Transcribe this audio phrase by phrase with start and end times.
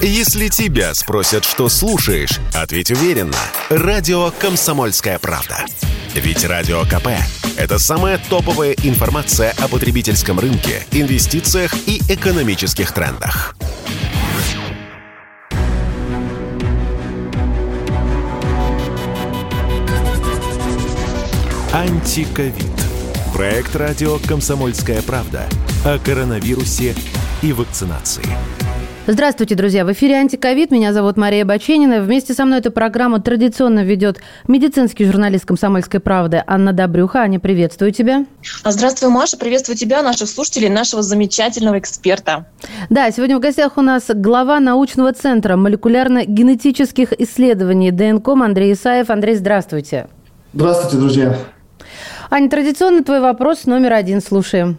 [0.00, 3.36] Если тебя спросят, что слушаешь, ответь уверенно.
[3.68, 5.66] Радио «Комсомольская правда».
[6.14, 7.08] Ведь Радио КП–
[7.56, 13.56] это самая топовая информация о потребительском рынке, инвестициях и экономических трендах.
[21.72, 22.54] Антиковид.
[23.34, 25.48] Проект радио «Комсомольская правда»
[25.84, 26.94] о коронавирусе
[27.42, 28.26] и вакцинации.
[29.10, 29.86] Здравствуйте, друзья.
[29.86, 30.70] В эфире «Антиковид».
[30.70, 32.02] Меня зовут Мария Баченина.
[32.02, 37.20] Вместе со мной эту программу традиционно ведет медицинский журналист «Комсомольской правды» Анна Добрюха.
[37.20, 38.26] Аня, приветствую тебя.
[38.66, 39.38] Здравствуй, Маша.
[39.38, 42.48] Приветствую тебя, наших слушателей, нашего замечательного эксперта.
[42.90, 49.08] Да, сегодня в гостях у нас глава научного центра молекулярно-генетических исследований ДНКОМ Андрей Исаев.
[49.08, 50.08] Андрей, здравствуйте.
[50.52, 51.38] Здравствуйте, друзья.
[52.28, 54.20] Аня, традиционно твой вопрос номер один.
[54.20, 54.76] Слушаем.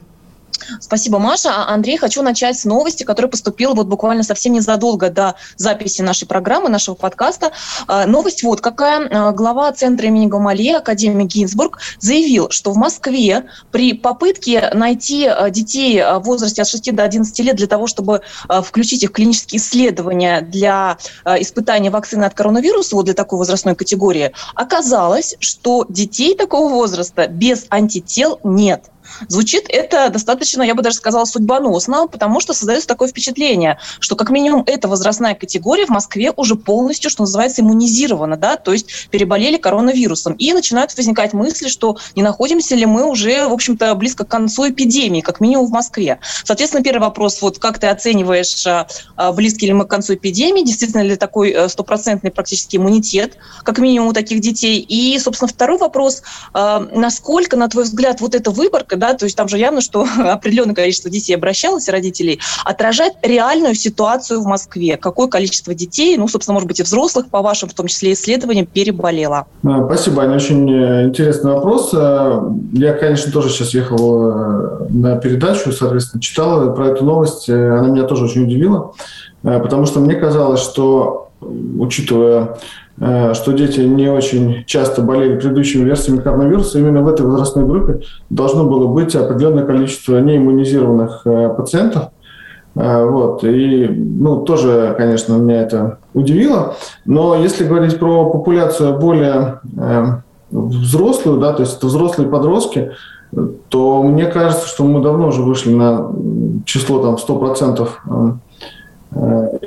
[0.79, 1.49] Спасибо, Маша.
[1.49, 6.27] А, Андрей, хочу начать с новости, которая поступила вот буквально совсем незадолго до записи нашей
[6.27, 7.51] программы, нашего подкаста.
[7.87, 9.07] А, новость вот какая.
[9.09, 16.01] А, глава Центра имени Гамалея, академик Гинзбург, заявил, что в Москве при попытке найти детей
[16.01, 18.21] в возрасте от 6 до 11 лет для того, чтобы
[18.63, 24.31] включить их в клинические исследования для испытания вакцины от коронавируса, вот для такой возрастной категории,
[24.55, 28.89] оказалось, что детей такого возраста без антител нет.
[29.27, 34.29] Звучит это достаточно, я бы даже сказала, судьбоносно, потому что создается такое впечатление, что как
[34.29, 39.57] минимум эта возрастная категория в Москве уже полностью, что называется, иммунизирована, да, то есть переболели
[39.57, 40.33] коронавирусом.
[40.33, 44.69] И начинают возникать мысли, что не находимся ли мы уже, в общем-то, близко к концу
[44.69, 46.19] эпидемии, как минимум в Москве.
[46.43, 50.63] Соответственно, первый вопрос, вот как ты оцениваешь, а, а, близки ли мы к концу эпидемии,
[50.63, 54.79] действительно ли такой э, стопроцентный практически иммунитет, как минимум у таких детей.
[54.79, 56.23] И, собственно, второй вопрос,
[56.53, 60.05] а, насколько, на твой взгляд, вот эта выборка, да, то есть там же явно, что
[60.19, 64.97] определенное количество детей обращалось, родителей, отражает реальную ситуацию в Москве.
[64.97, 68.65] Какое количество детей, ну, собственно, может быть, и взрослых, по вашим, в том числе, исследованиям,
[68.65, 69.47] переболело?
[69.63, 71.91] А, спасибо, Аня, очень э, интересный вопрос.
[71.93, 72.41] Э,
[72.73, 77.49] я, конечно, тоже сейчас ехал э, на передачу, соответственно, читал про эту новость.
[77.49, 78.93] Она меня тоже очень удивила,
[79.41, 82.55] потому что мне казалось, что, учитывая Э,
[82.99, 88.65] что дети не очень часто болели предыдущими версиями коронавируса, именно в этой возрастной группе должно
[88.65, 92.09] было быть определенное количество неиммунизированных э, пациентов.
[92.75, 93.43] Э, вот.
[93.45, 96.75] И, ну, тоже, конечно, меня это удивило.
[97.05, 99.61] Но если говорить про популяцию более
[100.51, 102.91] взрослую, да, то есть это взрослые подростки,
[103.69, 106.11] то мне кажется, что мы давно уже вышли на
[106.65, 107.87] число там 100%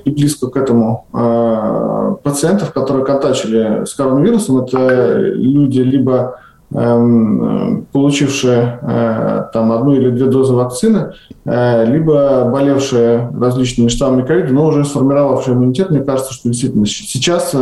[0.04, 6.38] и близко к этому э, пациентов, которые контачили с коронавирусом, это люди либо
[6.72, 11.12] эм, получившие э, там одну или две дозы вакцины,
[11.44, 17.54] э, либо болевшие различными штаммами ковида, но уже сформировавшие иммунитет, мне кажется, что действительно сейчас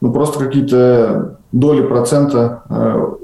[0.00, 2.62] ну, просто какие-то доли процента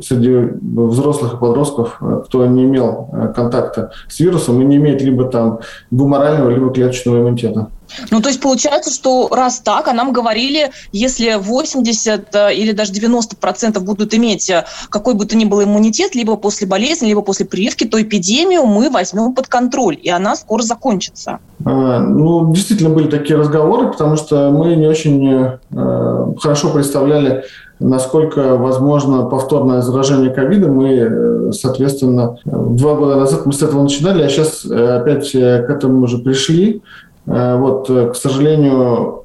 [0.00, 5.60] среди взрослых и подростков, кто не имел контакта с вирусом и не имеет либо там
[5.90, 7.68] гуморального, либо клеточного иммунитета.
[8.10, 12.92] Ну, то есть получается, что раз так, а нам говорили, если 80 э, или даже
[12.92, 17.22] 90 процентов будут иметь э, какой бы то ни был иммунитет, либо после болезни, либо
[17.22, 21.38] после прививки, то эпидемию мы возьмем под контроль, и она скоро закончится.
[21.60, 27.44] Ну, действительно были такие разговоры, потому что мы не очень э, хорошо представляли,
[27.80, 30.68] насколько возможно повторное заражение ковида.
[30.68, 36.18] Мы, соответственно, два года назад мы с этого начинали, а сейчас опять к этому уже
[36.18, 36.82] пришли.
[37.26, 39.24] Э, вот, э, к сожалению,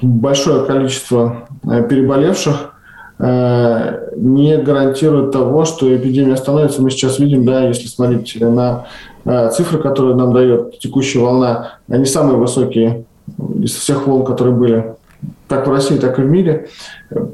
[0.00, 2.68] большое количество э, переболевших
[4.16, 6.82] не гарантирует того, что эпидемия остановится.
[6.82, 8.86] Мы сейчас видим, да, если смотреть на
[9.52, 13.04] цифры, которые нам дает текущая волна, они самые высокие
[13.60, 14.94] из всех волн, которые были
[15.52, 16.68] как в России, так и в мире.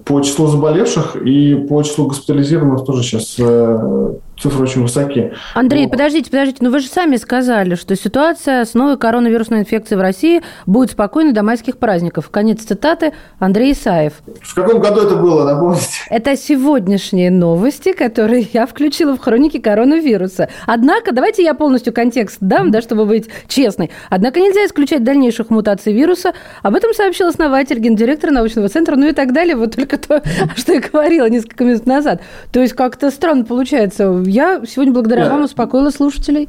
[0.04, 5.34] По числу заболевших и по числу госпитализированных тоже сейчас э, цифры очень высокие.
[5.54, 5.90] Андрей, но...
[5.90, 10.42] подождите, подождите, но вы же сами сказали, что ситуация с новой коронавирусной инфекцией в России
[10.66, 12.28] будет спокойной до майских праздников.
[12.30, 14.14] Конец цитаты Андрей Исаев.
[14.42, 15.86] В каком году это было, напомните?
[16.10, 20.48] Это сегодняшние новости, которые я включила в хроники коронавируса.
[20.66, 23.90] Однако, давайте я полностью контекст дам, да, чтобы быть честной.
[24.10, 26.32] Однако нельзя исключать дальнейших мутаций вируса.
[26.62, 29.54] Об этом сообщил основатель, гендиректор научного центра, ну и так далее.
[29.56, 30.22] Вот только то,
[30.56, 32.20] что я говорила несколько минут назад.
[32.52, 34.22] То есть как-то странно получается.
[34.26, 36.48] Я сегодня благодаря вам успокоила слушателей.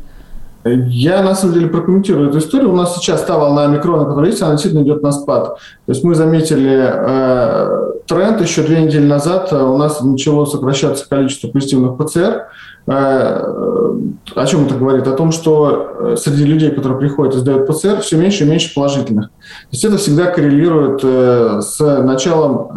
[0.66, 2.72] Я, на самом деле, прокомментирую эту историю.
[2.72, 5.58] У нас сейчас та волна омикрона, которая есть, она действительно идет на спад.
[5.86, 9.54] То есть мы заметили э, тренд еще две недели назад.
[9.54, 12.48] У нас начало сокращаться количество позитивных ПЦР.
[12.90, 13.94] Э,
[14.36, 15.08] о чем это говорит?
[15.08, 18.74] О том, что э, среди людей, которые приходят и сдают ПЦР, все меньше и меньше
[18.74, 19.30] положительных.
[19.30, 22.70] То есть это всегда коррелирует э, с началом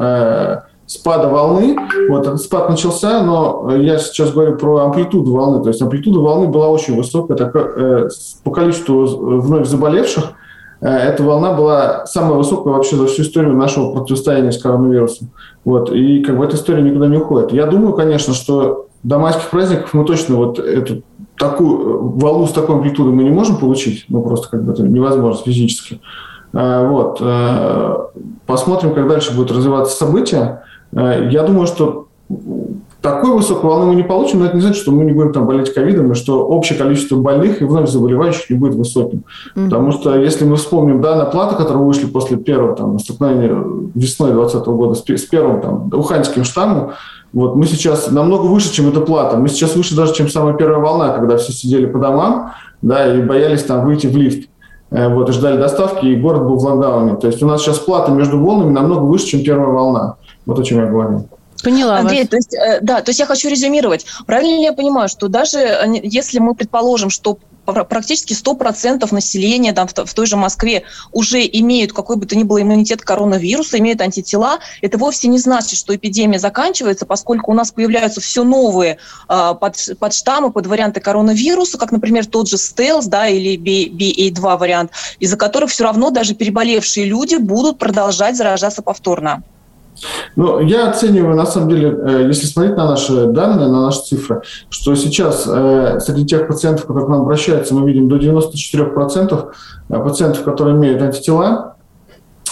[0.84, 1.76] спада волны.
[2.10, 5.62] Вот этот спад начался, но я сейчас говорю про амплитуду волны.
[5.62, 7.36] То есть амплитуда волны была очень высокая.
[7.36, 7.52] Так,
[8.44, 9.06] по количеству
[9.40, 10.32] вновь заболевших
[10.82, 15.30] эта волна была самая высокая вообще за всю историю нашего противостояния с коронавирусом.
[15.64, 15.90] Вот.
[15.92, 17.52] И как бы эта история никуда не уходит.
[17.52, 21.02] Я думаю, конечно, что до майских праздников мы точно вот эту
[21.36, 24.04] такую волну с такой амплитудой мы не можем получить.
[24.08, 26.00] Ну, просто как бы это невозможно физически.
[26.52, 27.20] Э, вот.
[28.46, 30.64] Посмотрим, как дальше будут развиваться события.
[30.92, 32.08] Э, я думаю, что
[33.02, 35.46] такой высокой волны мы не получим, но это не значит, что мы не будем там
[35.46, 39.24] болеть ковидом, и что общее количество больных и вновь заболевающих не будет высоким.
[39.54, 39.64] Mm-hmm.
[39.64, 43.50] Потому что если мы вспомним данные платы, которые вышли после первого там, столкновения
[43.94, 46.92] весной 2020 года с, с первым там, уханьским штаммом,
[47.32, 49.36] вот мы сейчас намного выше, чем эта плата.
[49.36, 52.52] Мы сейчас выше даже, чем самая первая волна, когда все сидели по домам
[52.82, 54.48] да, и боялись там выйти в лифт.
[54.90, 57.16] Э, вот, и ждали доставки, и город был в локдауне.
[57.16, 60.16] То есть у нас сейчас плата между волнами намного выше, чем первая волна.
[60.44, 61.26] Вот о чем я говорю.
[61.62, 62.28] Поняла Андрей, вас.
[62.28, 64.06] то есть, э, да, то есть я хочу резюмировать.
[64.26, 69.86] Правильно ли я понимаю, что даже э, если мы предположим, что практически 100% населения там,
[69.86, 70.82] в, той же Москве
[71.12, 75.38] уже имеют какой бы то ни было иммунитет к коронавирусу, имеют антитела, это вовсе не
[75.38, 78.98] значит, что эпидемия заканчивается, поскольку у нас появляются все новые
[79.28, 84.90] э, под, штаммы, под варианты коронавируса, как, например, тот же стелс да, или BA2 вариант,
[85.20, 89.44] из-за которых все равно даже переболевшие люди будут продолжать заражаться повторно.
[90.36, 94.42] Ну, я оцениваю, на самом деле, э, если смотреть на наши данные, на наши цифры,
[94.70, 99.50] что сейчас э, среди тех пациентов, которые к нам обращаются, мы видим до 94%
[99.88, 101.76] э, пациентов, которые имеют антитела,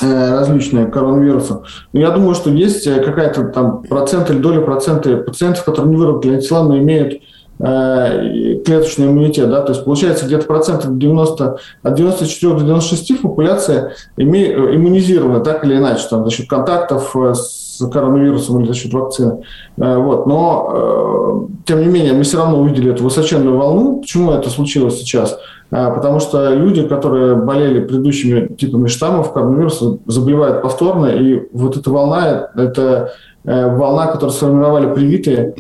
[0.03, 1.65] различные коронавирусу.
[1.93, 6.37] Но я думаю, что есть какая-то там процент или доля процента пациентов, которые не выработали
[6.37, 7.21] антитела, но имеют
[7.61, 15.41] клеточный иммунитет, да, то есть получается где-то процентов 90, от 94 до 96 популяция иммунизирована
[15.41, 19.45] так или иначе, там, за счет контактов э, с коронавирусом или за счет вакцины.
[19.77, 20.27] Э, вот.
[20.27, 24.01] Но, э, тем не менее, мы все равно увидели эту высоченную волну.
[24.01, 25.39] Почему это случилось сейчас?
[25.71, 32.51] Потому что люди, которые болели предыдущими типами штаммов коронавируса, заболевают повторно, и вот эта волна–
[32.57, 33.13] это
[33.45, 35.55] волна, которую сформировали привитые,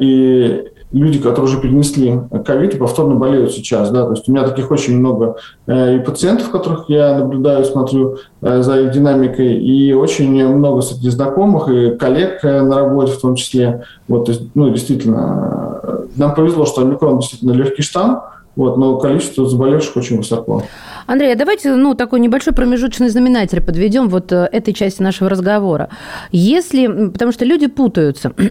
[0.00, 3.90] и люди, которые уже перенесли ковид и повторно болеют сейчас.
[3.90, 4.04] Да?
[4.04, 5.36] То есть у меня таких очень много
[5.66, 11.10] э, и пациентов, которых я наблюдаю, смотрю э, за их динамикой, и очень много среди
[11.10, 13.84] знакомых и коллег э, на работе в том числе.
[14.08, 18.22] Вот, то есть, ну, действительно, нам повезло, что омикрон действительно легкий штамм,
[18.54, 20.62] вот, но количество заболевших очень высоко.
[21.06, 25.88] Андрей, а давайте ну, такой небольшой промежуточный знаменатель подведем вот этой части нашего разговора.
[26.32, 28.32] Если, потому что люди путаются.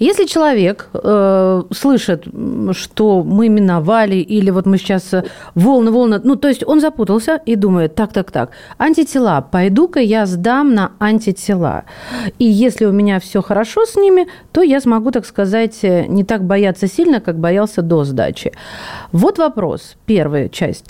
[0.00, 2.26] Если человек э, слышит,
[2.72, 5.24] что мы миновали, или вот мы сейчас э,
[5.54, 10.24] волны, волны, ну, то есть он запутался и думает, так, так, так, антитела, пойду-ка я
[10.24, 11.84] сдам на антитела.
[12.38, 16.24] И если у меня все хорошо с ними, то я смогу, так сказать, э, не
[16.24, 18.52] так бояться сильно, как боялся до сдачи.
[19.12, 20.86] Вот вопрос, первая часть.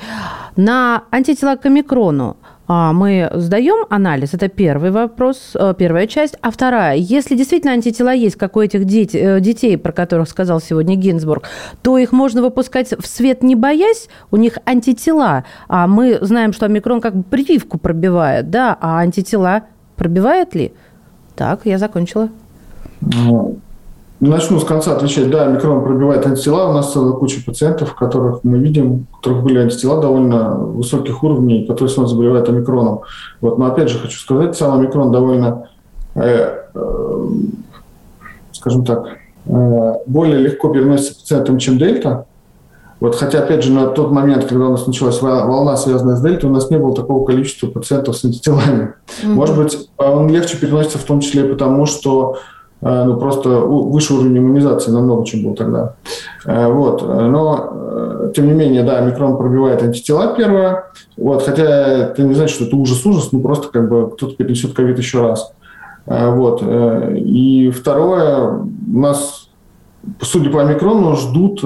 [0.56, 2.36] На антитела к омикрону
[2.72, 6.36] а, мы сдаем анализ, это первый вопрос, э, первая часть.
[6.40, 10.60] А вторая, если действительно антитела есть, как у этих дети, э, детей, про которых сказал
[10.60, 11.48] сегодня Гинзбург,
[11.82, 15.44] то их можно выпускать в свет не боясь, у них антитела.
[15.66, 19.64] А мы знаем, что омикрон как бы прививку пробивает, да, а антитела
[19.96, 20.72] пробивает ли?
[21.34, 22.28] Так, я закончила.
[23.00, 23.58] Ну,
[24.20, 25.30] Начну с конца отвечать.
[25.30, 26.68] Да, микрон пробивает антитела.
[26.68, 31.66] У нас целая куча пациентов, которых мы видим, у которых были антитела довольно высоких уровней,
[31.66, 33.00] которые снова заболевают омикроном.
[33.40, 33.58] Вот.
[33.58, 35.68] Но опять же хочу сказать, сам омикрон довольно,
[36.14, 37.26] э, э,
[38.52, 39.06] скажем так,
[39.46, 42.26] э, более легко переносится пациентам, чем дельта.
[43.00, 46.50] Вот, хотя, опять же, на тот момент, когда у нас началась волна, связанная с дельтой,
[46.50, 48.92] у нас не было такого количества пациентов с антителами.
[49.22, 49.28] Mm-hmm.
[49.28, 52.36] Может быть, он легче переносится в том числе потому, что
[52.82, 55.96] ну, просто выше уровень иммунизации намного, чем был тогда.
[56.46, 57.02] Э, вот.
[57.02, 60.84] Но, э, тем не менее, да, микрон пробивает антитела первое,
[61.18, 64.98] вот, хотя это не значит, что это ужас-ужас, ну, просто как бы кто-то перенесет ковид
[64.98, 65.52] еще раз.
[66.06, 66.62] Вот.
[66.62, 69.50] И второе, нас,
[70.22, 71.62] судя по микрону, ждут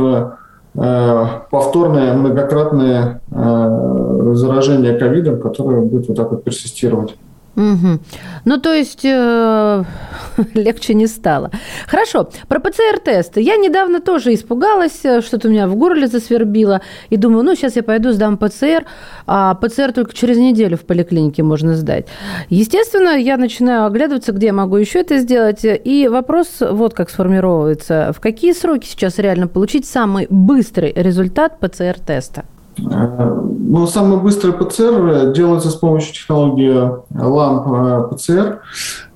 [0.75, 7.15] повторные многократные заражения ковидом, которые будут вот так вот персистировать.
[7.57, 8.01] Угу.
[8.45, 9.85] Ну, то есть э,
[10.55, 11.51] легче не стало.
[11.87, 13.41] Хорошо, про ПЦР-тесты.
[13.41, 16.81] Я недавно тоже испугалась, э, что-то у меня в горле засвербило,
[17.11, 18.87] и думаю, ну, сейчас я пойду сдам ПЦР,
[19.27, 22.07] а ПЦР только через неделю в поликлинике можно сдать.
[22.49, 28.13] Естественно, я начинаю оглядываться, где я могу еще это сделать, и вопрос вот как сформировывается.
[28.17, 32.45] В какие сроки сейчас реально получить самый быстрый результат ПЦР-теста?
[32.77, 38.61] Ну, самый быстрый ПЦР делается с помощью технологии ламп ПЦР.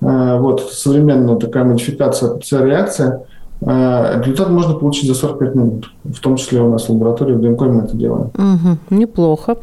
[0.01, 3.21] Вот современная такая модификация ПЦР-реакции.
[3.61, 5.93] Результат можно получить за 45 минут.
[6.05, 8.31] В том числе у нас в лаборатории в ДНК мы это делаем.
[8.35, 9.57] Угу, неплохо.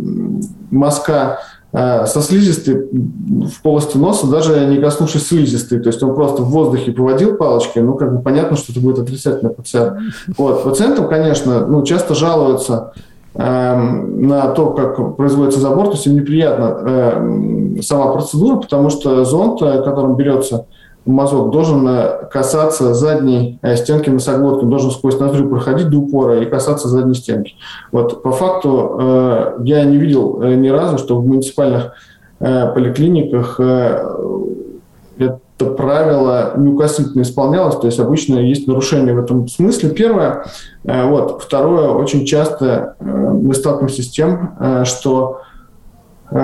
[0.71, 1.37] мазка
[1.73, 5.79] со слизистой в полости носа, даже не коснувшись слизистой.
[5.79, 8.99] То есть он просто в воздухе поводил палочкой, ну, как бы понятно, что это будет
[8.99, 9.97] отрицательный ПЦР.
[10.37, 10.63] Вот.
[10.63, 12.93] Пациентам, конечно, ну, часто жалуются
[13.33, 19.25] э, на то, как производится забор, то есть им неприятна э, сама процедура, потому что
[19.25, 20.67] зонд, э, которым берется
[21.05, 26.45] мазок должен э, касаться задней э, стенки носоглотки, должен сквозь ноздрю проходить до упора и
[26.45, 27.55] касаться задней стенки.
[27.91, 31.93] Вот по факту э, я не видел ни разу, что в муниципальных
[32.39, 35.39] поликлиниках это
[35.77, 39.91] правило неукоснительно исполнялось, то есть обычно есть нарушения в этом смысле.
[39.91, 40.45] Первое.
[40.83, 41.41] Вот.
[41.41, 41.89] Второе.
[41.89, 45.39] Очень часто мы сталкиваемся с тем, что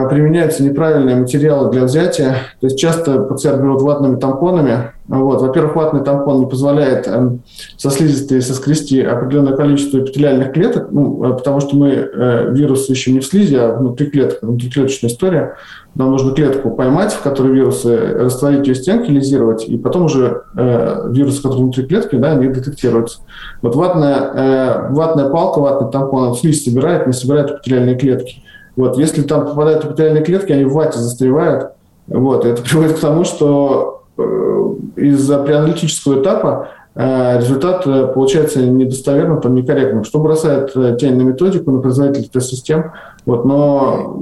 [0.10, 2.36] применяются неправильные материалы для взятия.
[2.60, 4.91] То есть часто ПЦР берут ватными тампонами.
[5.10, 5.41] Вот.
[5.41, 7.41] Во-первых, ватный тампон не позволяет эм,
[7.77, 13.12] со слизистой соскрести определенное количество эпителиальных клеток, ну, э, потому что мы э, вирус еще
[13.12, 15.55] не в слизи, а внутри клеток, внутриклеточная история.
[15.96, 21.10] Нам нужно клетку поймать, в которой вирусы, растворить ее стенки, лизировать, и потом уже э,
[21.10, 23.22] вирусы, которые внутри клетки, да, они детектируются.
[23.63, 28.43] Вот ватная, э, ватная палка, ватный тампон, слизь собирает, не собирает эпителиальные клетки.
[28.79, 31.71] Вот, если там попадают эпителиальные клетки, они в вате застревают.
[32.07, 39.41] Вот, это приводит к тому, что э, из-за преаналитического этапа э, результат э, получается недостоверным,
[39.41, 42.93] там, некорректным, что бросает тень на методику, на производителей тест-систем.
[43.25, 44.17] Вот, но,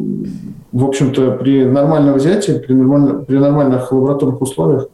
[0.71, 4.87] в общем-то, при нормальном взятии, при, нормально, при нормальных лабораторных условиях,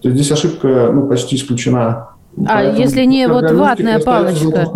[0.00, 2.10] то здесь ошибка ну, почти исключена.
[2.46, 4.68] А Поэтому если не вот ватная палочка?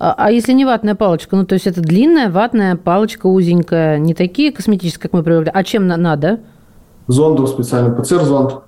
[0.00, 4.14] А, а если не ватная палочка, ну то есть это длинная ватная палочка узенькая, не
[4.14, 5.50] такие косметические, как мы привыкли.
[5.52, 6.40] А чем надо?
[7.08, 8.60] Зондом специально, ПЦР-зонд.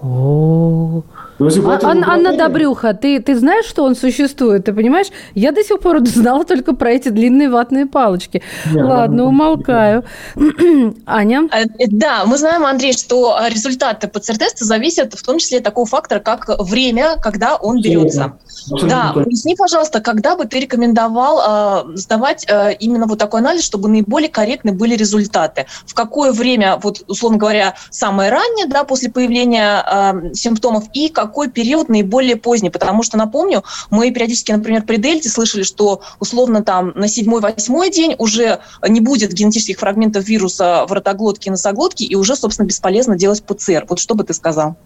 [0.00, 1.02] О,
[1.38, 4.64] а, Анна, Анна Добрюха, ты, ты знаешь, что он существует?
[4.64, 5.08] Ты понимаешь?
[5.34, 8.42] Я до сих пор знала только про эти длинные ватные палочки.
[8.72, 10.04] Нет, Ладно, умолкаю.
[11.06, 11.48] Аня?
[11.52, 16.20] Э, да, мы знаем, Андрей, что результаты ПЦР-теста зависят в том числе от такого фактора,
[16.20, 18.34] как время, когда он берется.
[18.82, 23.88] Да, поясни, пожалуйста, когда бы ты рекомендовал э, сдавать э, именно вот такой анализ, чтобы
[23.88, 25.66] наиболее корректны были результаты?
[25.86, 31.50] В какое время, вот условно говоря, самое раннее, да, после появления э, симптомов, и какой
[31.50, 32.70] период наиболее поздний?
[32.70, 38.14] Потому что, напомню, мы периодически, например, при дельте слышали, что условно там на седьмой-восьмой день
[38.18, 43.42] уже не будет генетических фрагментов вируса в ротоглотке и носоглотке, и уже, собственно, бесполезно делать
[43.42, 43.86] ПЦР.
[43.88, 44.76] Вот что бы ты сказал?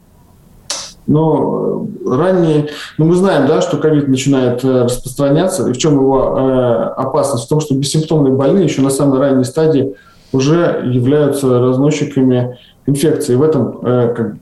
[1.07, 6.39] Но ранее, ну мы знаем, да, что ковид начинает э, распространяться, и в чем его
[6.39, 7.45] э, опасность?
[7.45, 9.95] В том, что бессимптомные больные еще на самой ранней стадии
[10.33, 13.35] уже являются разносчиками инфекции.
[13.35, 14.37] В этом э, как,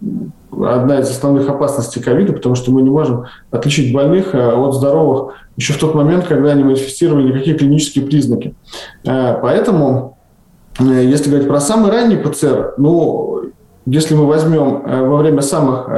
[0.65, 5.35] одна из основных опасностей ковида, потому что мы не можем отличить больных э, от здоровых
[5.57, 8.55] еще в тот момент, когда они манифестировали никакие клинические признаки.
[9.05, 10.19] Э, поэтому,
[10.79, 13.43] э, если говорить про самый ранний ПЦР, ну,
[13.87, 15.89] если мы возьмем во время самых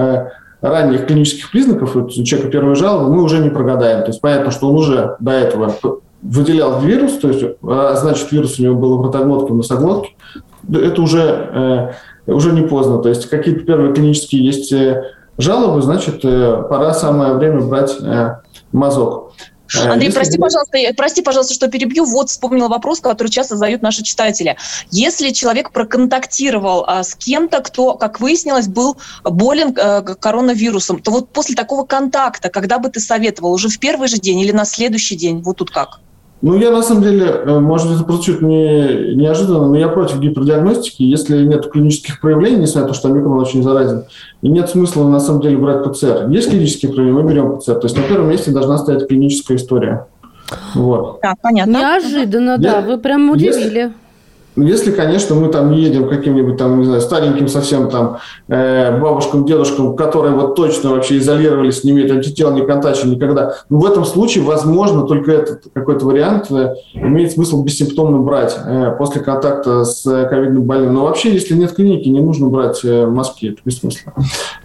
[0.60, 4.00] ранних клинических признаков, у человека первой жалобы, мы уже не прогадаем.
[4.02, 5.74] То есть понятно, что он уже до этого
[6.20, 10.10] выделял вирус, то есть, а, значит, вирус у него был в ротоглотке, в носоглотке,
[10.70, 11.94] это уже,
[12.32, 12.98] уже не поздно.
[12.98, 15.04] То есть какие-то первые клинические есть э,
[15.38, 17.96] жалобы, значит, э, пора самое время брать
[18.72, 19.32] мазок.
[19.76, 20.18] Андрей, Если...
[20.18, 22.04] прости, пожалуйста, прости, пожалуйста, что перебью.
[22.06, 24.56] Вот вспомнила вопрос, который часто задают наши читатели.
[24.90, 31.30] Если человек проконтактировал а, с кем-то, кто, как выяснилось, был болен а, коронавирусом, то вот
[31.30, 35.16] после такого контакта, когда бы ты советовал, уже в первый же день или на следующий
[35.16, 36.00] день, вот тут как?
[36.40, 41.02] Ну, я на самом деле, э, может, это прозвучит не, неожиданно, но я против гипердиагностики.
[41.02, 44.04] Если нет клинических проявлений, несмотря на то, что омикрон очень заразен,
[44.42, 46.28] и нет смысла на самом деле брать ПЦР.
[46.30, 47.74] Есть клинические проявления, мы берем ПЦР.
[47.74, 50.06] То есть на первом месте должна стоять клиническая история.
[50.74, 51.20] Вот.
[51.20, 51.72] Так, понятно.
[51.72, 53.54] Неожиданно, я, да, вы прям удивили.
[53.54, 53.92] Если,
[54.62, 59.44] если, конечно, мы там не едем каким-нибудь там, не знаю, стареньким совсем там э, бабушкам,
[59.44, 63.54] дедушкам, которые вот точно вообще изолировались, не имеют антител, ни контакта никогда.
[63.68, 68.94] Но в этом случае, возможно, только этот какой-то вариант э, имеет смысл бессимптомно брать э,
[68.98, 70.94] после контакта с ковидным больным.
[70.94, 74.14] Но вообще, если нет клиники, не нужно брать э, маски, это бессмысленно.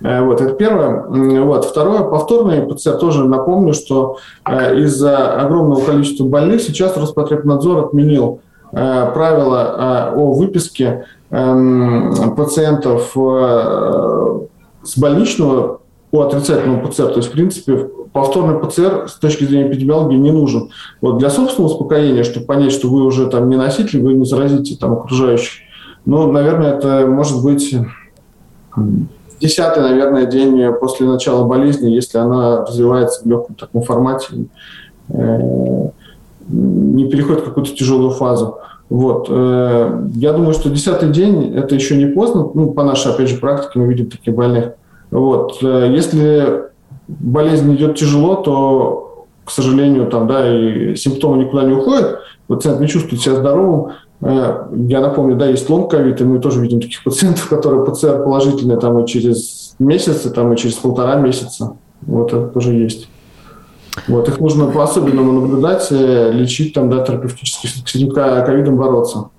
[0.01, 1.05] Э, вот, это первое.
[1.43, 1.65] Вот.
[1.65, 8.39] Второе, повторный ПЦР тоже напомню, что э, из-за огромного количества больных сейчас Роспотребнадзор отменил Э,
[8.73, 14.39] правила э, о выписке эм, пациентов э,
[14.83, 17.07] с больничного по отрицательному ПЦР.
[17.09, 20.71] То есть, в принципе, повторный ПЦР с точки зрения эпидемиологии не нужен.
[21.01, 24.75] Вот для собственного успокоения, чтобы понять, что вы уже там не носитель, вы не заразите
[24.75, 25.61] там окружающих,
[26.05, 27.75] ну, наверное, это может быть
[29.39, 34.47] десятый, наверное, день после начала болезни, если она развивается в легком таком формате
[36.47, 38.57] не переходит в какую-то тяжелую фазу.
[38.89, 39.27] Вот.
[39.29, 42.50] Э, я думаю, что десятый день– это еще не поздно.
[42.53, 44.73] Ну, по нашей, опять же, практике мы видим таких больных.
[45.12, 45.57] Вот.
[45.62, 46.63] Э, если
[47.07, 52.88] болезнь идет тяжело, то, к сожалению, там, да, и симптомы никуда не уходят, пациент не
[52.88, 53.93] чувствует себя здоровым.
[54.21, 58.77] Э, я напомню, да, есть лонг-ковид, и мы тоже видим таких пациентов, которые ПЦР положительные
[58.77, 61.77] там и через месяц, и там и через полтора месяца.
[62.01, 63.07] Вот это тоже есть.
[64.07, 69.29] Вот, их нужно по-особенному наблюдать, э, лечить, там, да, терапевтически, с ковидом бороться.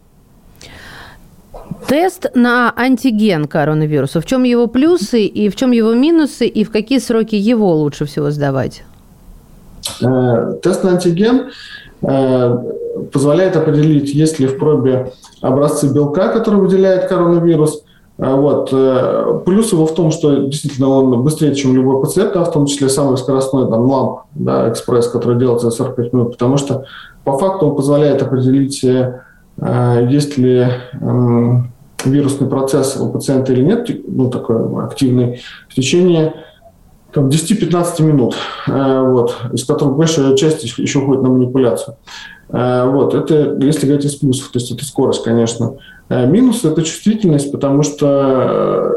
[1.87, 4.21] Тест на антиген коронавируса.
[4.21, 8.07] В чем его плюсы и в чем его минусы, и в какие сроки его лучше
[8.07, 8.85] всего сдавать?
[10.01, 11.51] Э, тест на антиген
[12.03, 12.59] э,
[13.13, 17.83] позволяет определить, есть ли в пробе образцы белка, которые выделяет коронавирус–
[18.17, 18.69] вот.
[18.73, 22.67] Э, плюс его в том, что действительно он быстрее, чем любой ПЦР, да, в том
[22.67, 26.85] числе самый скоростной там, ламп, да, экспресс, который делается за 45 минут, потому что
[27.25, 29.21] по факту он позволяет определить, э,
[30.09, 30.67] есть ли
[31.01, 31.73] эм,
[32.05, 36.35] вирусный процесс у пациента или нет, ну, такой активный, в течение
[37.13, 38.37] там, 10-15 минут,
[38.69, 41.97] э, вот, из которых большая часть еще уходит на манипуляцию.
[42.49, 45.77] Вот, это если говорить из плюсов, то есть это скорость, конечно.
[46.09, 48.93] Э, минус– это чувствительность, потому что э,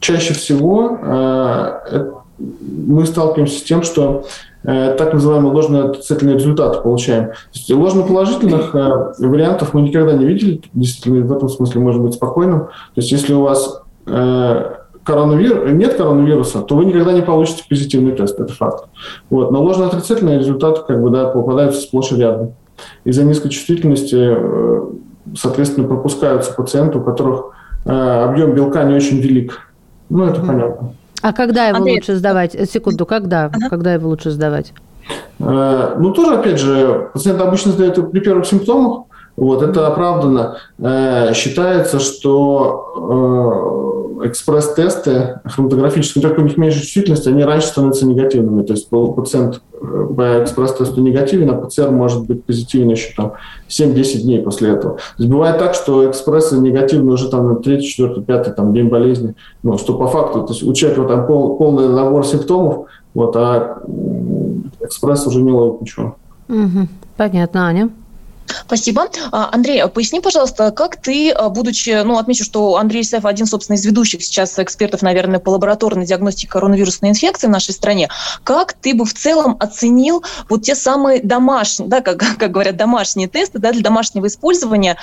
[0.00, 4.24] чаще всего э, мы сталкиваемся с тем, что
[4.64, 7.26] так называемые ложные отрицательные результаты получаем.
[7.26, 12.66] То есть ложноположительных вариантов мы никогда не видели, действительно в этом смысле можно быть спокойным.
[12.66, 15.72] То есть если у вас коронавир...
[15.72, 18.84] нет коронавируса, то вы никогда не получите позитивный тест, это факт.
[19.30, 19.50] Вот.
[19.50, 22.54] Но ложно-отрицательные результаты как бы, да, попадаются сплошь и рядом.
[23.04, 24.36] Из-за низкой чувствительности
[25.36, 27.52] соответственно, пропускаются пациенты, у которых
[27.84, 29.60] э, объем белка не очень велик.
[30.08, 30.94] Ну, это понятно.
[31.22, 31.96] А когда его Андрей...
[31.96, 32.56] лучше сдавать?
[32.70, 33.46] Секунду, когда?
[33.46, 33.68] Ага.
[33.70, 34.72] Когда его лучше сдавать?
[35.38, 39.04] Э, ну, тоже, опять же, пациент обычно сдает при первых симптомах,
[39.36, 40.58] вот, это оправдано.
[40.78, 48.62] Э, считается, что э, экспресс-тесты хроматографические, только у них меньше чувствительности, они раньше становятся негативными.
[48.62, 53.32] То есть пациент э, по экспресс-тесту негативен, а ПЦР может быть позитивен еще там
[53.68, 54.96] 7-10 дней после этого.
[54.96, 58.88] То есть бывает так, что экспрессы негативны уже там на 3, 4, 5 там, день
[58.88, 59.34] болезни.
[59.62, 63.82] Ну, что по факту, то есть у человека там пол, полный набор симптомов, вот, а
[64.80, 66.16] экспресс уже не ловит ничего.
[66.48, 66.88] Угу.
[67.16, 67.90] Понятно, Аня.
[68.66, 69.08] Спасибо.
[69.30, 73.46] А, Андрей, а поясни, пожалуйста, как ты, а, будучи, ну, отмечу, что Андрей Исаев один,
[73.46, 78.08] собственно, из ведущих сейчас экспертов, наверное, по лабораторной диагностике коронавирусной инфекции в нашей стране,
[78.44, 83.28] как ты бы в целом оценил вот те самые домашние, да, как, как говорят, домашние
[83.28, 84.96] тесты, да, для домашнего использования,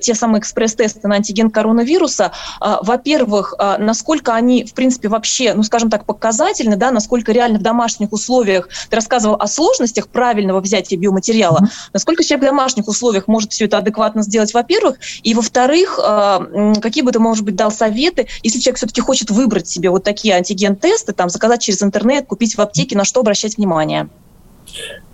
[0.00, 6.04] те самые экспресс-тесты на антиген коронавируса, во-первых, насколько они, в принципе, вообще, ну, скажем так,
[6.04, 12.24] показательны, да, насколько реально в домашних условиях, ты рассказывал о сложностях правильного взятия биоматериала, насколько
[12.24, 17.12] человек в домашних условиях может все это адекватно сделать, во-первых, и во-вторых, э, какие бы
[17.12, 21.28] ты, может быть, дал советы, если человек все-таки хочет выбрать себе вот такие антиген-тесты, там,
[21.28, 24.08] заказать через интернет, купить в аптеке, на что обращать внимание?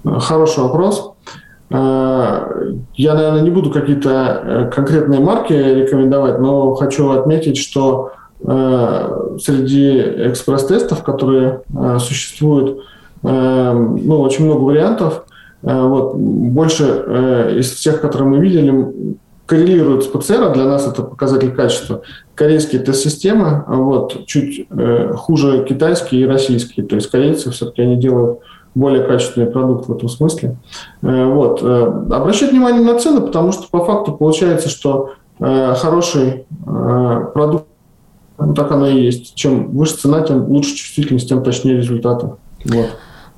[0.05, 1.12] Хороший вопрос.
[1.68, 11.62] Я, наверное, не буду какие-то конкретные марки рекомендовать, но хочу отметить, что среди экспресс-тестов, которые
[11.98, 12.85] существуют,
[13.22, 15.24] ну, очень много вариантов.
[15.66, 16.85] Вот, больше
[17.59, 22.02] из всех, которые мы видели, коррелирует с ПЦР, для нас это показатель качества.
[22.35, 26.85] Корейские тест-системы, вот, чуть э, хуже китайские и российские.
[26.85, 28.40] То есть корейцы все-таки они делают
[28.74, 30.57] более качественный продукт в этом смысле.
[31.02, 31.62] Э, вот.
[31.62, 37.66] Э, обращать внимание на цены, потому что по факту получается, что э, хороший э, продукт,
[38.38, 39.35] ну, так оно и есть.
[39.37, 42.33] Чем выше цена, тем лучше чувствительность, тем точнее результаты.
[42.64, 42.90] Вот.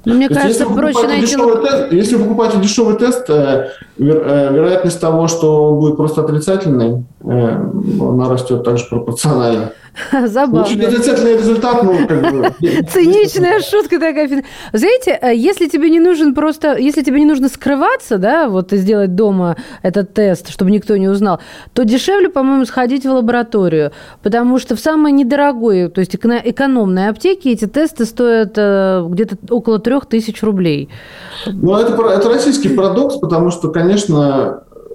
[0.08, 1.36] Ну, мне кажется, если проще найти...
[1.36, 3.68] Тест, если вы покупаете дешевый тест, э,
[3.98, 9.72] вероятность того, что он будет просто отрицательный, э, она растет также пропорционально.
[10.26, 10.62] Забавно.
[10.62, 12.50] Очень отрицательный результат, ну, как бы...
[12.60, 14.28] Циничная шутка такая.
[14.72, 16.76] Знаете, э, если тебе не нужен просто...
[16.76, 21.08] Если тебе не нужно скрываться, да, вот и сделать дома этот тест, чтобы никто не
[21.08, 21.40] узнал,
[21.72, 23.92] то дешевле, по-моему, сходить в лабораторию.
[24.22, 29.78] Потому что в самой недорогой, то есть экономной аптеке эти тесты стоят э, где-то около
[29.78, 30.88] трех тысяч рублей.
[31.46, 33.87] Ну, это, это российский парадокс, потому что, конечно,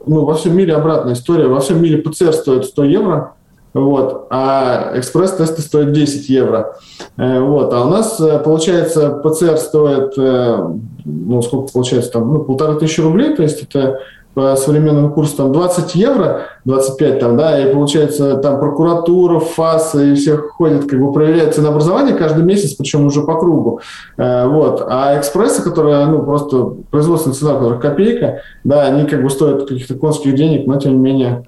[0.06, 1.47] ну, во всем мире обратная история.
[1.47, 3.34] Во всем мире ПЦР стоит 100 евро,
[3.73, 6.77] вот, а экспресс-тесты стоят 10 евро.
[7.17, 10.69] Э, вот, а у нас, э, получается, ПЦР стоит, э,
[11.06, 13.99] ну, сколько получается, там, ну, полторы тысячи рублей, то есть это
[14.34, 20.15] по современному курсу там 20 евро, 25 там, да, и получается там прокуратура, ФАС и
[20.15, 23.80] все ходят, как бы проверяют ценообразование каждый месяц, причем уже по кругу.
[24.17, 24.86] Вот.
[24.89, 29.96] А экспрессы, которые, ну, просто производственная цена, которая копейка, да, они как бы стоят каких-то
[29.96, 31.43] конских денег, но тем не менее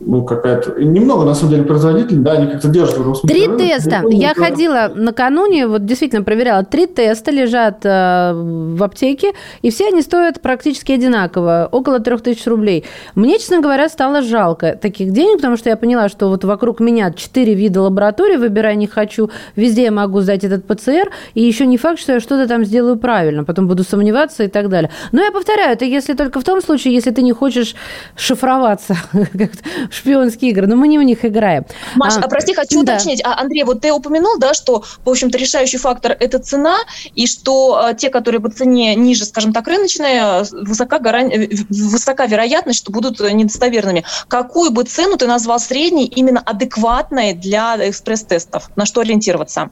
[0.00, 0.82] ну, какая-то...
[0.82, 3.46] Немного, на самом деле, производителей, да, они как-то держат в этом смысле.
[3.46, 4.02] Три теста.
[4.08, 6.64] Я ходила накануне, вот действительно проверяла.
[6.64, 12.46] Три теста лежат э, в аптеке, и все они стоят практически одинаково, около трех тысяч
[12.46, 12.84] рублей.
[13.14, 17.12] Мне, честно говоря, стало жалко таких денег, потому что я поняла, что вот вокруг меня
[17.12, 21.76] четыре вида лабораторий, выбирай не хочу, везде я могу сдать этот ПЦР, и еще не
[21.76, 24.90] факт, что я что-то там сделаю правильно, потом буду сомневаться и так далее.
[25.12, 27.74] Но я повторяю, это если только в том случае, если ты не хочешь
[28.16, 28.96] шифроваться
[29.90, 31.64] шпионские игры, но мы не в них играем.
[31.96, 32.94] Маш, а, а прости, хочу да.
[32.94, 33.22] уточнить.
[33.24, 36.76] А, Андрей, вот ты упомянул, да, что, в общем-то, решающий фактор– это цена,
[37.14, 41.30] и что а, те, которые по цене ниже, скажем так, рыночные, высока, гаран...
[41.68, 44.04] высока вероятность, что будут недостоверными.
[44.28, 48.70] Какую бы цену ты назвал средней, именно адекватной для экспресс-тестов?
[48.76, 49.70] На что ориентироваться?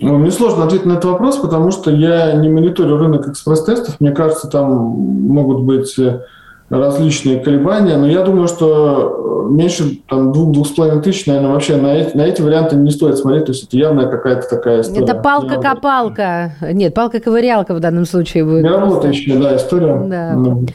[0.00, 4.00] Ну, мне сложно ответить на этот вопрос, потому что я не мониторю рынок экспресс-тестов.
[4.00, 6.22] Мне кажется, там могут быть э,
[6.70, 11.76] различные колебания, но я думаю, что э, меньше там, двух-двух с половиной тысяч, наверное, вообще
[11.76, 15.04] на эти, на эти варианты не стоит смотреть, то есть это явная какая-то такая история.
[15.04, 18.62] Это палка-копалка, нет, палка-ковырялка в данном случае будет.
[18.62, 20.00] Не работающая, да, история.
[20.06, 20.32] Да.
[20.34, 20.66] Ну.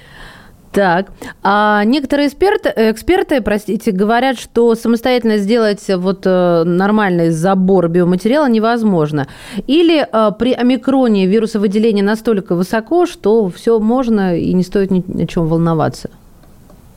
[0.76, 1.08] Так,
[1.42, 9.28] а некоторые эксперты, эксперты, простите, говорят, что самостоятельно сделать вот э, нормальный забор биоматериала невозможно.
[9.68, 15.26] Или э, при омикроне вирусовыделение настолько высоко, что все можно и не стоит ни о
[15.28, 16.10] чем волноваться.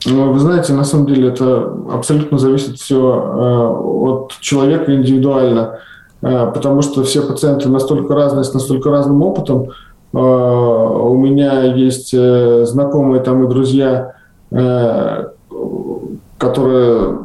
[0.05, 3.67] Ну, вы знаете, на самом деле это абсолютно зависит все э,
[4.09, 5.79] от человека индивидуально,
[6.19, 9.69] потому что все пациенты настолько разные, с настолько разным опытом,
[10.11, 14.15] у меня есть э, знакомые там и друзья,
[14.51, 15.27] э,
[16.37, 17.17] которые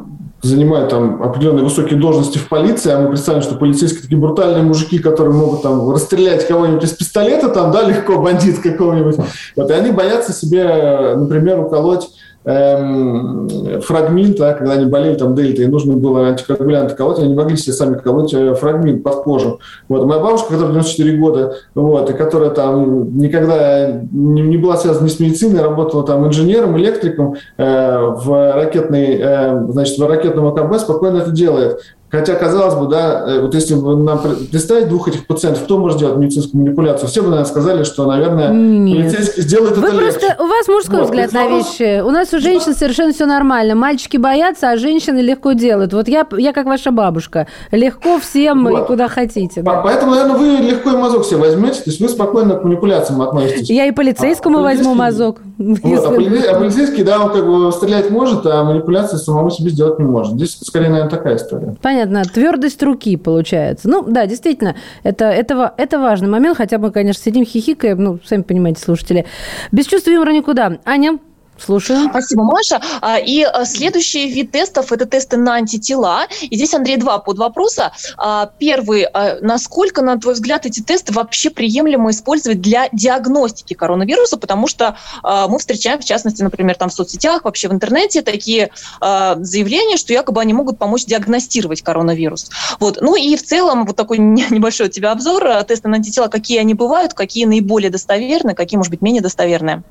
[0.43, 4.99] занимают там определенные высокие должности в полиции, а мы представим, что полицейские такие брутальные мужики,
[4.99, 9.15] которые могут там расстрелять кого-нибудь из пистолета, там, да, легко, бандит какого-нибудь.
[9.55, 12.09] Вот, и они боятся себе, например, уколоть
[12.45, 17.57] эм, фрагмент, да, когда они болели там дельтой, и нужно было антикоагулянты колоть, они могли
[17.57, 19.59] себе сами колоть э, фрагмент под кожу.
[19.89, 20.05] Вот.
[20.05, 25.09] Моя бабушка, которая 94 года, вот, и которая там никогда не, не была связана ни
[25.09, 31.17] с медициной, работала там инженером, электриком э, в ракетной, э, значит, в ракетном АКБ, спокойно
[31.17, 31.79] это делает.
[32.09, 34.19] Хотя, казалось бы, да, э, вот если нам
[34.51, 38.51] представить двух этих пациентов, кто может делать медицинскую манипуляцию, все бы, наверное, сказали, что, наверное,
[38.51, 38.97] Нет.
[38.97, 40.35] полицейский сделает Вы это просто, легче.
[40.39, 42.01] У вас мужской вот, взгляд на вещи.
[42.01, 42.73] У нас у женщин да.
[42.73, 43.73] совершенно все нормально.
[43.73, 45.93] Мальчики боятся, а женщины легко делают.
[45.93, 47.47] Вот я, я как ваша бабушка.
[47.71, 48.83] Легко всем вот.
[48.83, 49.63] и куда хотите.
[49.63, 49.81] Да.
[49.81, 53.69] Поэтому, наверное, вы легко и мазок себе возьмете, то есть вы спокойно к манипуляциям относитесь.
[53.69, 55.39] Я и полицейскому а, возьму мазок.
[55.57, 56.47] Вот, если...
[56.47, 60.33] а, полицейский, да, он как бы стрелять может, а манипуляции самому себе сделать не может.
[60.33, 61.75] Здесь скорее, наверное, такая история.
[61.81, 61.94] Понятно.
[62.33, 63.89] Твердость руки, получается.
[63.89, 68.41] Ну, да, действительно, это, это, это важный момент, хотя мы, конечно, сидим хихикаем, ну, сами
[68.41, 69.25] понимаете, слушатели.
[69.71, 70.77] Без чувства юмора никуда.
[70.85, 71.19] Аня?
[71.57, 72.09] Слушаю.
[72.09, 72.81] Спасибо, Маша.
[73.01, 76.27] А, и а, следующий вид тестов– это тесты на антитела.
[76.41, 77.93] И здесь, Андрей, два под вопроса.
[78.17, 79.07] А, первый.
[79.41, 84.37] Насколько, на твой взгляд, эти тесты вообще приемлемо использовать для диагностики коронавируса?
[84.37, 89.97] Потому что мы встречаем, в частности, например, там в соцсетях, вообще в интернете такие заявления,
[89.97, 92.49] что якобы они могут помочь диагностировать коронавирус.
[92.79, 92.99] Вот.
[93.01, 95.63] Ну и в целом вот такой небольшой у тебя обзор.
[95.63, 99.83] Тесты на антитела, какие они бывают, какие наиболее достоверны, какие, может быть, менее достоверные?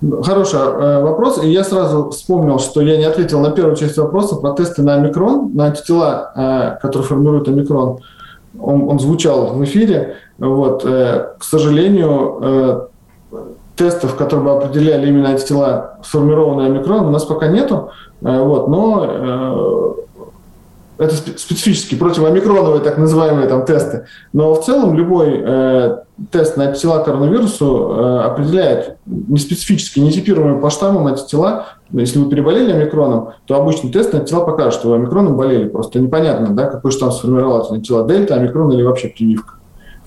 [0.00, 1.42] Хороший э, вопрос.
[1.42, 4.94] И я сразу вспомнил, что я не ответил на первую часть вопроса про тесты на
[4.94, 7.98] омикрон, на антитела, э, которые формируют омикрон.
[8.60, 10.16] Он, он звучал в эфире.
[10.38, 10.84] Вот.
[10.84, 12.90] Э, к сожалению,
[13.74, 17.90] тестов, которые бы определяли именно антитела, сформированные омикрон, у нас пока нету.
[18.20, 18.68] Вот.
[18.68, 19.96] Но
[20.98, 24.06] это специфические противоомикроновые так называемые там тесты.
[24.32, 25.98] Но в целом любой э,
[26.32, 31.66] тест на антитела коронавирусу э, определяет неспецифические, нетипируемые по штаммам антитела.
[31.92, 35.68] Если вы переболели омикроном, то обычный тест на антитела покажет, что вы омикроном болели.
[35.68, 39.54] Просто непонятно, да, какой штамм сформировался антитела дельта, омикрон или вообще прививка.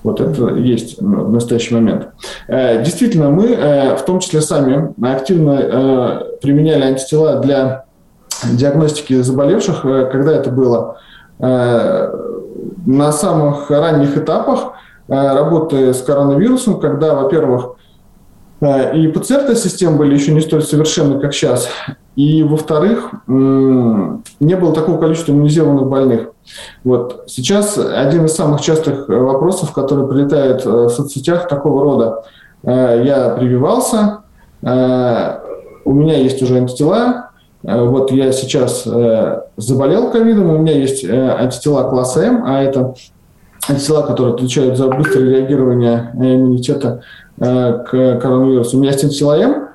[0.02, 2.08] Вот это есть в настоящий момент.
[2.48, 7.84] Э, действительно, мы, э, в том числе сами, активно э, применяли антитела для
[8.50, 10.98] диагностики заболевших, э, когда это было?
[11.38, 12.10] Э,
[12.86, 14.72] на самых ранних этапах
[15.08, 17.76] э, работы с коронавирусом, когда, во-первых,
[18.94, 21.68] и ПЦР-системы были еще не столь совершенны, как сейчас,
[22.14, 26.28] и, во-вторых, не было такого количества иммунизированных больных.
[26.84, 27.24] Вот.
[27.26, 32.24] Сейчас один из самых частых вопросов, который прилетает в соцсетях такого рода.
[32.62, 34.20] Я прививался,
[34.62, 37.31] у меня есть уже антитела,
[37.62, 42.94] вот я сейчас э, заболел ковидом, у меня есть э, антитела класса М, а это
[43.68, 47.02] антитела, которые отвечают за быстрое реагирование иммунитета
[47.38, 48.76] к коронавирусу.
[48.76, 49.68] У меня есть антитела М.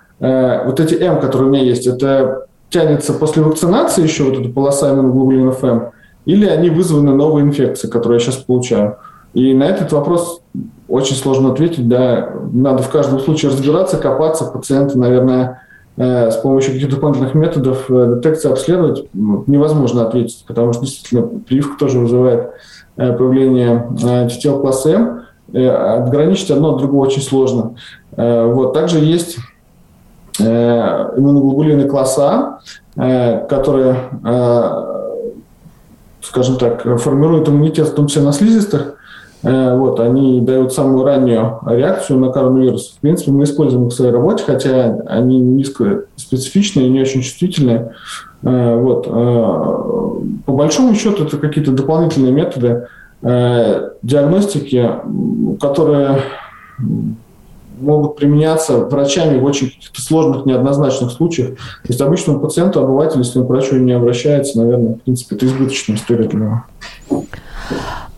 [0.65, 4.91] Вот эти М, которые у меня есть, это тянется после вакцинации еще вот эта полоса
[4.91, 5.91] иммуноглобулинов М,
[6.25, 8.97] или они вызваны новой инфекцией, которую я сейчас получаю.
[9.33, 10.41] И на этот вопрос
[10.89, 11.87] очень сложно ответить.
[11.87, 14.45] Да, надо в каждом случае разбираться, копаться.
[14.45, 15.66] Пациенты, наверное, Э,
[15.97, 21.77] с помощью каких-то дополнительных методов э, детекции обследовать ну, невозможно ответить, потому что действительно прививка
[21.79, 22.51] тоже вызывает
[22.97, 25.23] э, появление антител класса М.
[25.53, 27.75] Отграничить одно от другого очень сложно.
[28.17, 28.73] Вот.
[28.73, 29.37] Также есть
[30.39, 32.59] иммуноглобулины класса
[32.97, 34.09] А, которые,
[36.21, 39.06] скажем так, формируют иммунитет в том числе на слизистых, Э,
[39.75, 42.95] вот, они дают самую раннюю реакцию на коронавирус.
[42.97, 47.93] В принципе, мы используем их в своей работе, хотя они низкоспецифичные не очень чувствительные.
[48.43, 49.07] Э, вот.
[49.07, 49.11] Э,
[50.45, 52.87] по большому счету, это какие-то дополнительные методы
[54.03, 54.91] диагностики,
[55.59, 56.19] которые
[57.79, 61.49] могут применяться врачами в очень сложных, неоднозначных случаях.
[61.49, 65.45] То есть обычному пациенту, обывателю, если он к врачу не обращается, наверное, в принципе, это
[65.45, 66.63] избыточная история для него.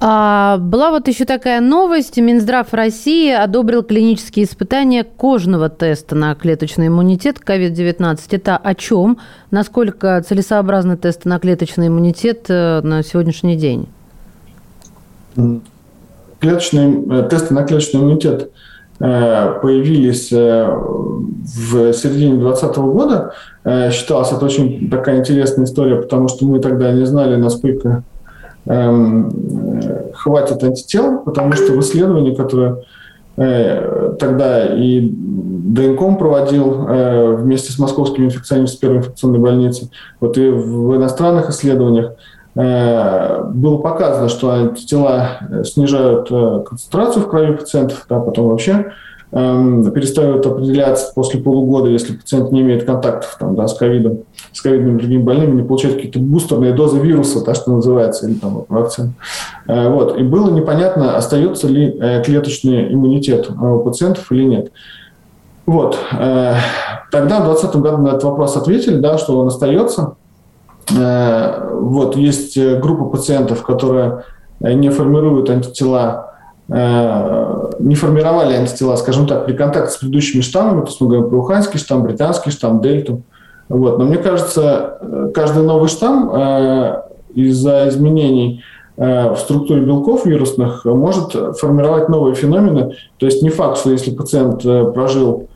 [0.01, 2.17] А, была вот еще такая новость.
[2.17, 8.19] Минздрав России одобрил клинические испытания кожного теста на клеточный иммунитет COVID-19.
[8.31, 9.17] Это о чем?
[9.51, 13.89] Насколько целесообразны тесты на клеточный иммунитет э, на сегодняшний день?
[16.39, 18.51] Клеточные, э, тесты на клеточный иммунитет
[19.01, 23.33] э, появились в середине 2020 года.
[23.91, 28.03] Считалось, это очень такая интересная история, потому что мы тогда не знали, насколько
[28.65, 29.31] Эм,
[30.19, 32.83] хватит антител, потому что в исследовании, которое
[33.37, 40.49] э, тогда и ДНКом проводил э, вместе с московскими инфекционистами первой инфекционной больницы, вот и
[40.49, 42.13] в иностранных исследованиях
[42.55, 48.91] э, было показано, что антитела снижают концентрацию в крови пациентов, да, потом вообще
[49.31, 54.19] перестают определяться после полугода, если пациент не имеет контактов там, да, с ковидом,
[54.51, 58.65] с ковидными другими больными, не получает какие-то бустерные дозы вируса, так что называется, или там
[58.67, 59.13] вакцин.
[59.67, 60.17] Э, вот.
[60.17, 64.71] И было непонятно, остается ли э, клеточный иммунитет у пациентов или нет.
[65.67, 65.99] Вот.
[66.11, 66.55] Э,
[67.11, 70.15] тогда в 2020 году на этот вопрос ответили, да, что он остается.
[70.91, 72.15] Вот.
[72.15, 74.23] Есть группа пациентов, которые
[74.59, 76.28] не формируют антитела
[76.69, 81.37] не формировали антитела, скажем так, при контакте с предыдущими штаммами, то есть мы говорим про
[81.39, 83.23] уханьский штамм, британский штамм, дельту.
[83.69, 83.97] Вот.
[83.97, 87.01] Но мне кажется, э, каждый новый штамм э,
[87.33, 88.63] из-за изменений
[88.97, 92.97] в структуре белков вирусных может формировать новые феномены.
[93.17, 95.47] То есть не факт, что если пациент прожил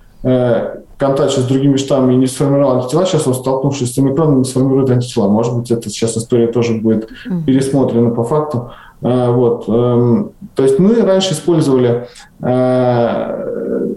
[0.98, 4.92] контакт с другими штаммами и не сформировал антитела, сейчас он, столкнувшись с омикроном, не сформирует
[4.92, 5.28] антитела.
[5.28, 7.10] Может быть, эта сейчас история тоже будет
[7.46, 8.72] пересмотрена по факту.
[9.04, 9.66] А, вот.
[9.68, 12.08] Эм, то есть мы раньше использовали
[12.42, 13.94] э,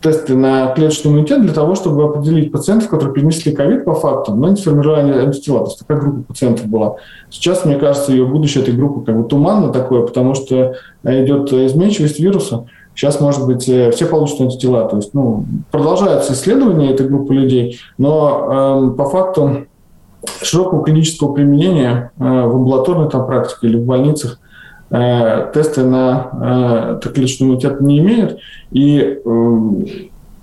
[0.00, 4.48] тесты на клеточный иммунитет для того, чтобы определить пациентов, которые перенесли ковид по факту, но
[4.48, 5.60] не сформировали антитела.
[5.60, 6.96] То есть такая группа пациентов была.
[7.30, 12.18] Сейчас, мне кажется, ее будущее этой группы как бы туманно такое, потому что идет изменчивость
[12.18, 12.66] вируса.
[12.94, 14.88] Сейчас, может быть, э, все получат антитела.
[14.88, 19.66] То есть, ну, продолжаются исследования этой группы людей, но э, по факту
[20.42, 24.38] широкого клинического применения э, в амбулаторной там, практике или в больницах
[24.90, 28.38] э, тесты на э, клеточный иммунитет не имеют.
[28.70, 29.20] И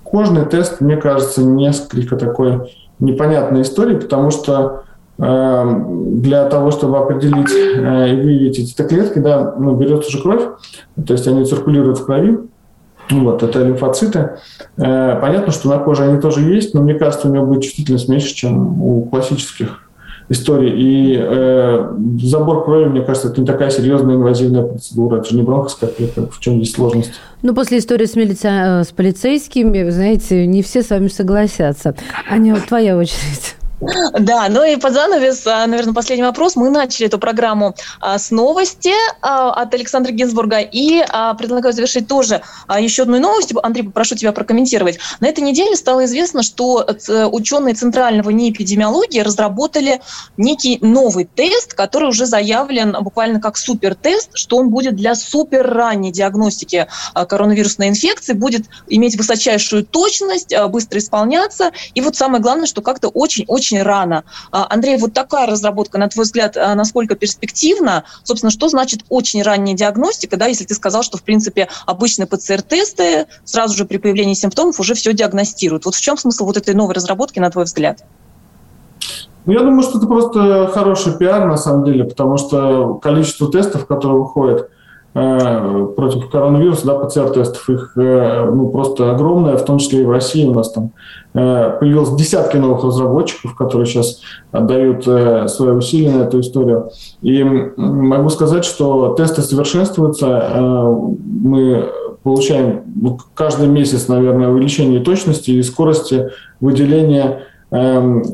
[0.02, 4.82] кожный тест, мне кажется, несколько такой непонятной историей, потому что
[5.18, 10.42] для того, чтобы определить и выявить эти клетки, да, ну, берется же кровь,
[11.06, 12.38] то есть они циркулируют в крови,
[13.10, 14.30] вот, это лимфоциты.
[14.76, 18.08] Э, понятно, что на коже они тоже есть, но мне кажется, у него будет чувствительность
[18.08, 19.82] меньше, чем у классических
[20.28, 20.72] историй.
[20.74, 25.18] И э, забор крови, мне кажется, это не такая серьезная инвазивная процедура.
[25.18, 27.12] Это же не бронхоскопия, в чем здесь сложность.
[27.42, 31.94] Ну, после истории с, милиция, с полицейскими, знаете, не все с вами согласятся.
[32.30, 33.55] Аня, твоя очередь.
[33.80, 36.56] Да, ну и под занавес, а, наверное, последний вопрос.
[36.56, 41.04] Мы начали эту программу а, с новости а, от Александра Гинзбурга и
[41.38, 42.40] предлагаю завершить тоже
[42.78, 43.64] еще одной новостью.
[43.64, 44.98] Андрей, попрошу тебя прокомментировать.
[45.20, 46.86] На этой неделе стало известно, что
[47.32, 50.00] ученые Центрального НИИ эпидемиологии разработали
[50.36, 56.86] некий новый тест, который уже заявлен буквально как супертест, что он будет для суперранней диагностики
[57.14, 61.72] коронавирусной инфекции, будет иметь высочайшую точность, быстро исполняться.
[61.94, 64.24] И вот самое главное, что как-то очень-очень очень рано.
[64.52, 68.04] А, Андрей, вот такая разработка, на твой взгляд, а, насколько перспективна?
[68.22, 73.26] Собственно, что значит очень ранняя диагностика, да, если ты сказал, что, в принципе, обычные ПЦР-тесты
[73.44, 75.84] сразу же при появлении симптомов уже все диагностируют.
[75.84, 78.04] Вот в чем смысл вот этой новой разработки, на твой взгляд?
[79.46, 83.86] Ну, я думаю, что это просто хороший пиар, на самом деле, потому что количество тестов,
[83.86, 84.70] которые выходят,
[85.16, 90.46] против коронавируса, да, ПЦР-тестов, их э, ну, просто огромное, в том числе и в России
[90.46, 90.90] у нас там
[91.32, 94.20] э, появилось десятки новых разработчиков, которые сейчас
[94.52, 95.04] отдают
[95.50, 96.90] свои усилия на эту историю.
[97.22, 100.88] И могу сказать, что тесты совершенствуются,
[101.26, 101.88] мы
[102.26, 102.82] получаем
[103.34, 108.24] каждый месяц, наверное, увеличение точности и скорости выделения эм,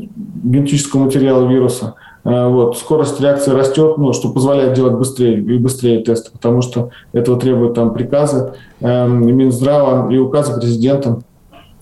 [0.42, 1.95] генетического материала вируса.
[2.24, 6.90] Э, вот, скорость реакции растет, ну, что позволяет делать быстрее и быстрее тесты, потому что
[7.12, 11.20] этого требуют там приказы э, Минздрава и указы президента.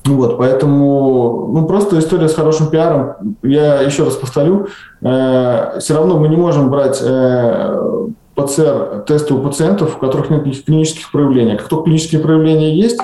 [0.06, 3.36] Вот, поэтому, ну, просто история с хорошим пиаром.
[3.42, 4.68] Я еще раз повторю,
[5.02, 10.64] э, все равно мы не можем брать э, ПЦР-тесты у пациентов, у которых нет никаких
[10.64, 11.56] клинических проявлений.
[11.58, 12.98] Как только клинические проявления есть,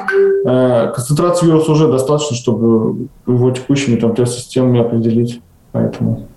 [0.46, 5.42] э, концентрация вируса уже достаточно, чтобы его текущими там тест-системами определить.
[5.72, 6.28] Поэтому...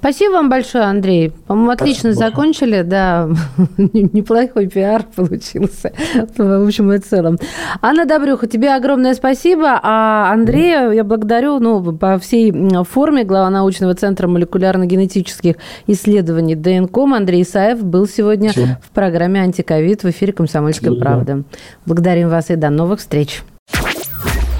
[0.00, 1.30] Спасибо вам большое, Андрей.
[1.46, 2.30] По-моему, отлично Спасибо.
[2.30, 2.82] закончили.
[2.82, 3.28] Да,
[3.76, 5.92] неплохой пиар получился
[6.38, 7.36] в общем и целом.
[7.82, 9.78] Анна Добрюха, тебе огромное спасибо.
[9.82, 12.50] А Андрея я благодарю ну, по всей
[12.84, 18.78] форме глава научного центра молекулярно-генетических исследований ДНКОМ Андрей Исаев был сегодня Спасибо.
[18.82, 21.42] в программе «Антиковид» в эфире «Комсомольская правда».
[21.84, 23.42] Благодарим вас и до новых встреч.